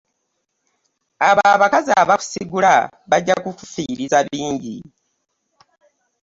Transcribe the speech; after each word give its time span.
Abo 1.27 1.41
abakazi 1.55 1.91
abakusigula 2.01 2.73
bajja 3.09 3.35
kukufiriza 3.43 4.17
bbingi. 4.25 4.77